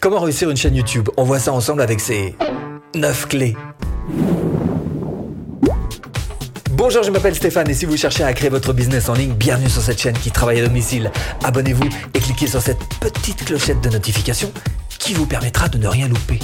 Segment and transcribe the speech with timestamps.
[0.00, 1.10] Comment réussir une chaîne YouTube?
[1.18, 2.34] On voit ça ensemble avec ces
[2.94, 3.54] 9 clés.
[6.70, 9.68] Bonjour, je m'appelle Stéphane et si vous cherchez à créer votre business en ligne, bienvenue
[9.68, 11.12] sur cette chaîne qui travaille à domicile.
[11.44, 14.50] Abonnez-vous et cliquez sur cette petite clochette de notification
[14.98, 16.38] qui vous permettra de ne rien louper.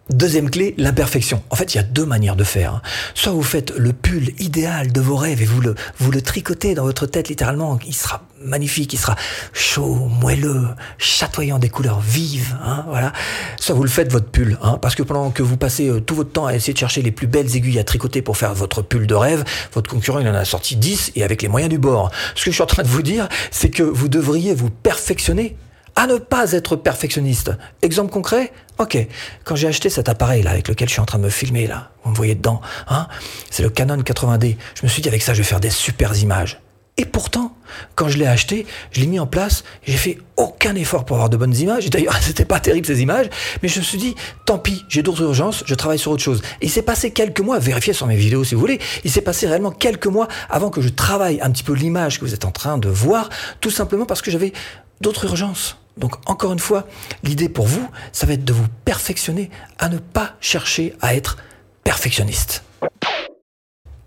[0.09, 1.41] Deuxième clé, l'imperfection.
[1.49, 2.73] En fait, il y a deux manières de faire.
[2.75, 2.81] hein.
[3.15, 6.75] Soit vous faites le pull idéal de vos rêves et vous le, vous le tricotez
[6.75, 7.79] dans votre tête littéralement.
[7.87, 9.15] Il sera magnifique, il sera
[9.53, 12.53] chaud, moelleux, chatoyant des couleurs vives.
[12.61, 13.13] hein, voilà.
[13.57, 14.57] Soit vous le faites votre pull.
[14.61, 17.01] hein, parce que pendant que vous passez euh, tout votre temps à essayer de chercher
[17.01, 20.27] les plus belles aiguilles à tricoter pour faire votre pull de rêve, votre concurrent il
[20.27, 22.11] en a sorti 10 et avec les moyens du bord.
[22.35, 25.55] Ce que je suis en train de vous dire, c'est que vous devriez vous perfectionner
[25.95, 27.51] à ne pas être perfectionniste.
[27.81, 28.97] Exemple concret Ok,
[29.43, 31.67] quand j'ai acheté cet appareil là avec lequel je suis en train de me filmer
[31.67, 33.07] là, vous me voyez dedans, hein,
[33.51, 34.57] c'est le Canon 80D.
[34.75, 36.59] Je me suis dit avec ça je vais faire des super images.
[36.95, 37.55] Et pourtant,
[37.95, 41.29] quand je l'ai acheté, je l'ai mis en place, j'ai fait aucun effort pour avoir
[41.29, 41.89] de bonnes images.
[41.89, 43.29] D'ailleurs, c'était pas terrible ces images,
[43.63, 44.13] mais je me suis dit,
[44.45, 46.43] tant pis, j'ai d'autres urgences, je travaille sur autre chose.
[46.61, 49.47] Il s'est passé quelques mois, vérifiez sur mes vidéos si vous voulez, il s'est passé
[49.47, 52.51] réellement quelques mois avant que je travaille un petit peu l'image que vous êtes en
[52.51, 53.29] train de voir,
[53.59, 54.53] tout simplement parce que j'avais
[55.01, 55.77] d'autres urgences.
[55.97, 56.87] Donc encore une fois,
[57.23, 59.49] l'idée pour vous, ça va être de vous perfectionner
[59.79, 61.37] à ne pas chercher à être
[61.83, 62.63] perfectionniste.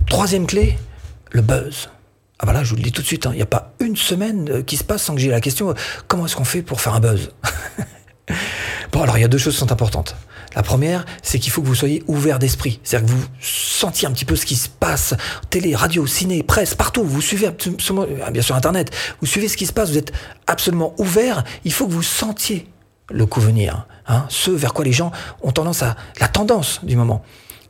[0.09, 0.79] Troisième clé,
[1.31, 1.91] le buzz.
[2.39, 3.73] Ah bah là, je vous le dis tout de suite, hein, il n'y a pas
[3.81, 5.75] une semaine euh, qui se passe sans que j'ai la question euh,
[6.07, 7.31] comment est-ce qu'on fait pour faire un buzz?
[8.93, 10.17] Bon, alors il y a deux choses qui sont importantes.
[10.57, 12.81] La première, c'est qu'il faut que vous soyez ouvert d'esprit.
[12.83, 15.15] C'est-à-dire que vous sentiez un petit peu ce qui se passe,
[15.51, 17.05] télé, radio, ciné, presse, partout.
[17.05, 18.91] Vous suivez euh, bien sûr Internet,
[19.21, 20.13] vous suivez ce qui se passe, vous êtes
[20.47, 21.45] absolument ouvert.
[21.65, 22.67] Il faut que vous sentiez
[23.11, 25.13] le coup venir, hein, ce vers quoi les gens
[25.43, 27.23] ont tendance à, la tendance du moment.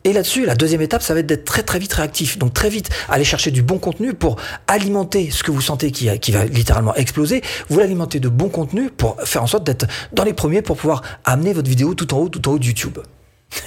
[0.06, 2.38] Et là-dessus, la deuxième étape, ça va être d'être très très vite réactif.
[2.38, 4.36] Donc très vite, aller chercher du bon contenu pour
[4.68, 7.42] alimenter ce que vous sentez qui, qui va littéralement exploser.
[7.70, 11.02] Vous l'alimentez de bon contenu pour faire en sorte d'être dans les premiers pour pouvoir
[11.24, 12.98] amener votre vidéo tout en haut, tout en haut de YouTube.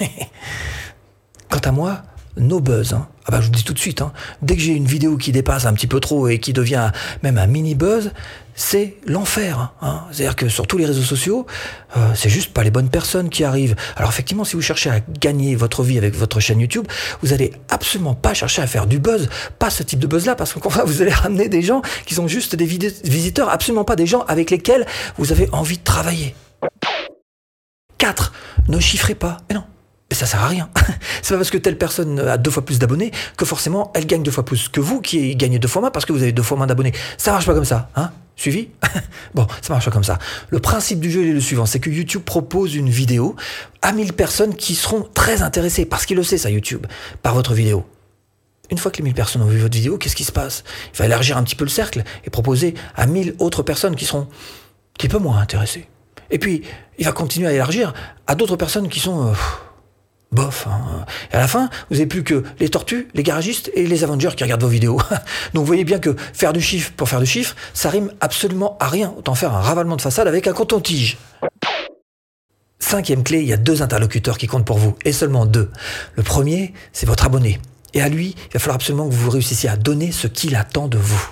[1.50, 2.00] Quant à moi,
[2.36, 2.92] no buzz.
[2.94, 3.08] hein.
[3.26, 4.12] Ah bah je vous dis tout de suite, hein.
[4.42, 6.90] dès que j'ai une vidéo qui dépasse un petit peu trop et qui devient
[7.22, 8.12] même un mini buzz,
[8.54, 9.72] c'est l'enfer.
[9.82, 10.04] hein.
[10.10, 11.46] C'est-à-dire que sur tous les réseaux sociaux,
[11.96, 13.76] euh, c'est juste pas les bonnes personnes qui arrivent.
[13.96, 16.86] Alors effectivement, si vous cherchez à gagner votre vie avec votre chaîne YouTube,
[17.22, 20.52] vous allez absolument pas chercher à faire du buzz, pas ce type de buzz-là, parce
[20.52, 24.22] fois, vous allez ramener des gens qui sont juste des visiteurs, absolument pas des gens
[24.28, 24.86] avec lesquels
[25.18, 26.34] vous avez envie de travailler.
[27.98, 28.32] 4.
[28.68, 29.38] Ne chiffrez pas.
[29.48, 29.64] Mais non.
[30.10, 30.68] Mais ça sert à rien.
[31.22, 34.22] C'est pas parce que telle personne a deux fois plus d'abonnés que forcément elle gagne
[34.22, 36.42] deux fois plus que vous qui gagnez deux fois moins parce que vous avez deux
[36.42, 36.92] fois moins d'abonnés.
[37.16, 38.10] Ça marche pas comme ça, hein?
[38.36, 38.70] Suivi?
[39.34, 40.18] Bon, ça marche pas comme ça.
[40.48, 43.36] Le principe du jeu est le suivant, c'est que YouTube propose une vidéo
[43.82, 46.86] à 1000 personnes qui seront très intéressées, parce qu'il le sait ça YouTube,
[47.22, 47.86] par votre vidéo.
[48.70, 50.64] Une fois que les 1000 personnes ont vu votre vidéo, qu'est-ce qui se passe?
[50.94, 54.06] Il va élargir un petit peu le cercle et proposer à 1000 autres personnes qui
[54.06, 54.28] seront un
[54.94, 55.86] petit peu moins intéressées.
[56.30, 56.62] Et puis,
[56.98, 57.92] il va continuer à élargir
[58.26, 59.28] à d'autres personnes qui sont...
[59.28, 59.34] euh,
[60.32, 60.66] bof.
[60.68, 61.04] hein.
[61.32, 64.30] Et à la fin, vous n'avez plus que les tortues, les garagistes et les Avengers
[64.36, 64.98] qui regardent vos vidéos.
[65.54, 68.76] Donc vous voyez bien que faire du chiffre pour faire du chiffre, ça rime absolument
[68.80, 69.12] à rien.
[69.16, 71.18] Autant faire un ravalement de façade avec un coton-tige.
[72.78, 75.70] Cinquième clé, il y a deux interlocuteurs qui comptent pour vous, et seulement deux.
[76.16, 77.60] Le premier, c'est votre abonné.
[77.92, 80.88] Et à lui, il va falloir absolument que vous réussissiez à donner ce qu'il attend
[80.88, 81.28] de vous.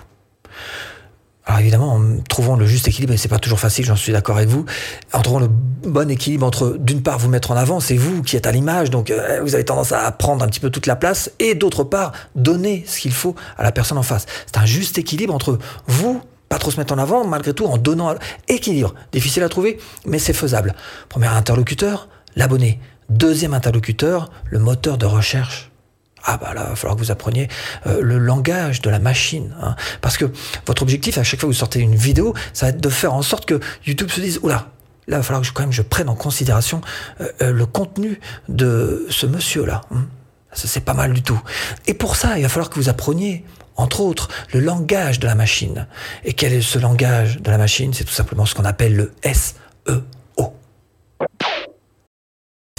[2.38, 4.64] Trouvant le juste équilibre, et c'est pas toujours facile, j'en suis d'accord avec vous,
[5.12, 8.37] en trouvant le bon équilibre entre, d'une part, vous mettre en avant, c'est vous qui
[8.37, 10.94] êtes à l'image, donc euh, vous avez tendance à prendre un petit peu toute la
[10.94, 14.26] place, et d'autre part, donner ce qu'il faut à la personne en face.
[14.46, 15.58] C'est un juste équilibre entre
[15.88, 18.14] vous pas trop se mettre en avant, malgré tout, en donnant
[18.46, 18.94] équilibre.
[19.11, 20.76] Difficile à trouver, mais c'est faisable.
[21.08, 22.79] Premier interlocuteur, l'abonné.
[23.08, 25.73] Deuxième interlocuteur, le moteur de recherche.
[26.25, 27.49] Ah bah là, il va falloir que vous appreniez
[27.87, 29.55] euh, le langage de la machine.
[29.62, 29.76] Hein.
[30.00, 30.26] Parce que
[30.67, 33.15] votre objectif, à chaque fois que vous sortez une vidéo, ça va être de faire
[33.15, 34.67] en sorte que YouTube se dise, oula, là,
[35.06, 36.81] il va falloir que je, quand même je prenne en considération
[37.20, 39.82] euh, euh, le contenu de ce monsieur-là.
[39.91, 40.06] Hein.
[40.55, 41.41] C'est pas mal du tout.
[41.87, 43.44] Et pour ça, il va falloir que vous appreniez,
[43.76, 45.87] entre autres, le langage de la machine.
[46.25, 47.93] Et quel est ce langage de la machine?
[47.94, 50.03] C'est tout simplement ce qu'on appelle le SEO.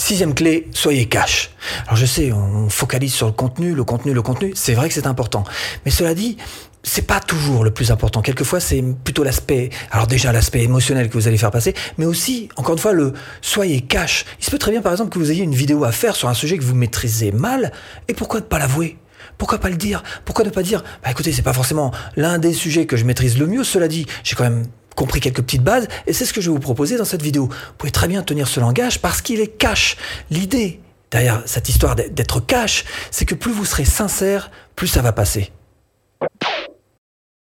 [0.10, 1.52] Sixième clé, soyez cash.
[1.86, 4.54] Alors je sais, on focalise sur le contenu, le contenu, le contenu.
[4.56, 5.44] C'est vrai que c'est important.
[5.86, 6.36] Mais cela dit,
[6.82, 8.24] c'est pas toujours le plus important.
[8.24, 12.50] Quelquefois, c'est plutôt l'aspect, alors déjà l'aspect émotionnel que vous allez faire passer, mais aussi,
[12.56, 14.26] encore une fois, le soyez cash.
[14.40, 16.28] Il se peut très bien, par exemple, que vous ayez une vidéo à faire sur
[16.28, 17.72] un sujet que vous maîtrisez mal,
[18.08, 18.98] et pourquoi ne pas l'avouer?
[19.38, 20.02] Pourquoi pas le dire?
[20.26, 23.38] Pourquoi ne pas dire Bah écoutez, c'est pas forcément l'un des sujets que je maîtrise
[23.38, 23.64] le mieux.
[23.64, 24.66] Cela dit, j'ai quand même
[25.00, 27.46] compris quelques petites bases, et c'est ce que je vais vous proposer dans cette vidéo.
[27.46, 29.96] Vous pouvez très bien tenir ce langage parce qu'il est cash.
[30.30, 35.14] L'idée derrière cette histoire d'être cash, c'est que plus vous serez sincère, plus ça va
[35.14, 35.54] passer.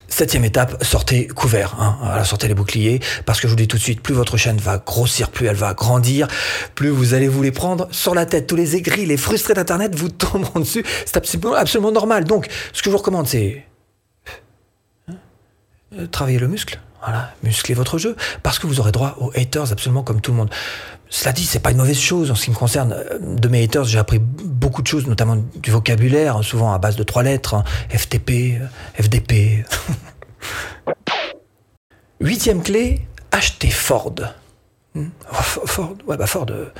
[0.06, 2.22] Septième étape, sortez couvert, hein.
[2.24, 4.78] sortez les boucliers, parce que je vous dis tout de suite, plus votre chaîne va
[4.78, 6.28] grossir, plus elle va grandir,
[6.76, 8.46] plus vous allez vous les prendre sur la tête.
[8.46, 10.84] Tous les aigris, les frustrés d'Internet vous tomberont dessus.
[11.06, 12.22] C'est absolument, absolument normal.
[12.22, 13.64] Donc, ce que je vous recommande, c'est
[15.08, 15.14] hein,
[15.98, 16.80] euh, travailler le muscle.
[17.02, 20.38] Voilà, musclez votre jeu, parce que vous aurez droit aux haters absolument comme tout le
[20.38, 20.50] monde.
[21.10, 22.94] Cela dit, c'est pas une mauvaise chose en ce qui me concerne.
[23.20, 27.02] De mes haters, j'ai appris beaucoup de choses, notamment du vocabulaire, souvent à base de
[27.02, 27.64] trois lettres, hein.
[27.90, 28.60] FTP,
[29.00, 29.64] FDP.
[32.20, 34.14] Huitième clé, achetez Ford.
[34.94, 35.08] Hmm.
[35.30, 36.72] Ford, ouais, bah Ford, euh,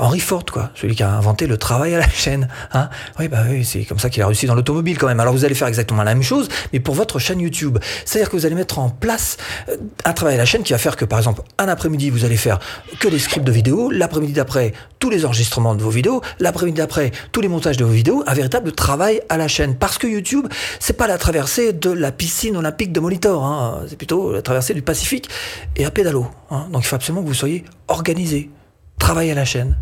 [0.00, 2.48] Henry Ford, quoi, celui qui a inventé le travail à la chaîne.
[2.72, 2.88] Hein
[3.18, 5.20] oui, bah oui, c'est comme ça qu'il a réussi dans l'automobile quand même.
[5.20, 7.78] Alors vous allez faire exactement la même chose, mais pour votre chaîne YouTube.
[8.04, 9.36] C'est-à-dire que vous allez mettre en place
[9.68, 12.24] euh, un travail à la chaîne qui va faire que, par exemple, un après-midi, vous
[12.24, 12.58] allez faire
[13.00, 17.12] que des scripts de vidéos, l'après-midi d'après, tous les enregistrements de vos vidéos, l'après-midi d'après,
[17.32, 19.76] tous les montages de vos vidéos, un véritable travail à la chaîne.
[19.76, 20.46] Parce que YouTube,
[20.80, 23.82] c'est pas la traversée de la piscine olympique de Molitor, hein.
[23.88, 25.28] c'est plutôt la traversée du Pacifique
[25.76, 26.26] et à pédalo.
[26.50, 26.66] Hein.
[26.72, 28.50] Donc il faut absolument que vous soyez organisé.
[28.98, 29.76] Travail à la chaîne.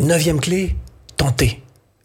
[0.00, 0.76] Neuvième clé,
[1.16, 1.62] tentez.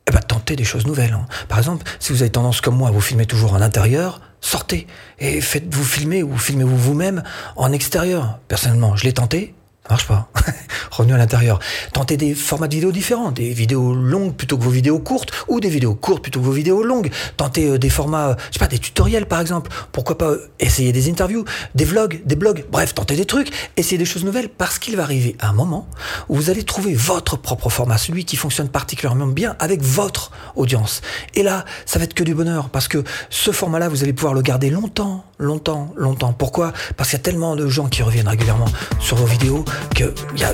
[0.07, 1.13] Eh ben, tentez des choses nouvelles.
[1.13, 1.25] Hein.
[1.47, 4.87] Par exemple, si vous avez tendance comme moi à vous filmer toujours en intérieur, sortez
[5.19, 7.23] et faites-vous filmer ou filmez-vous vous-même
[7.55, 8.39] en extérieur.
[8.47, 9.53] Personnellement, je l'ai tenté,
[9.89, 10.29] marche pas.
[10.91, 11.59] Revenu à l'intérieur.
[11.93, 15.59] Tentez des formats de vidéos différents, des vidéos longues plutôt que vos vidéos courtes, ou
[15.59, 17.11] des vidéos courtes plutôt que vos vidéos longues.
[17.37, 19.71] Tentez euh, des formats, je sais pas, des tutoriels par exemple.
[19.91, 21.45] Pourquoi pas euh, essayer des interviews,
[21.75, 22.65] des vlogs, des blogs.
[22.71, 25.87] Bref, tentez des trucs, essayez des choses nouvelles parce qu'il va arriver un moment
[26.27, 31.01] où vous allez trouver votre propre format, celui qui fonctionne particulièrement bien avec votre audience.
[31.35, 34.33] Et là, ça va être que du bonheur parce que ce format-là, vous allez pouvoir
[34.33, 36.33] le garder longtemps, longtemps, longtemps.
[36.33, 36.73] Pourquoi?
[36.97, 38.69] Parce qu'il y a tellement de gens qui reviennent régulièrement
[38.99, 39.65] sur vos vidéos
[39.95, 40.53] qu'il y a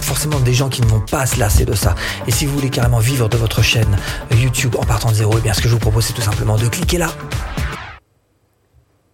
[0.00, 1.94] forcément des gens qui ne vont pas se lasser de ça.
[2.26, 3.96] Et si vous voulez carrément vivre de votre chaîne
[4.32, 6.56] YouTube en partant de zéro, eh bien ce que je vous propose c'est tout simplement
[6.56, 7.10] de cliquer là.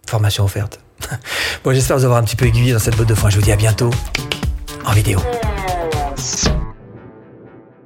[0.09, 0.79] Formation offerte.
[1.63, 3.29] bon j'espère vous avoir un petit peu aiguillé dans cette botte de foin.
[3.29, 3.91] Je vous dis à bientôt
[4.85, 5.19] en vidéo.